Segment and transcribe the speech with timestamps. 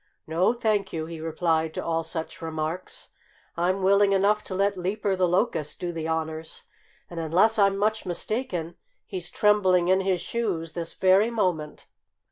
[0.25, 3.09] "No, thank you!" he replied to all such remarks.
[3.55, 6.63] "I'm willing enough to let Leaper the Locust do the honors.
[7.07, 11.85] And unless I'm much mistaken, he's trembling in his shoes this very moment."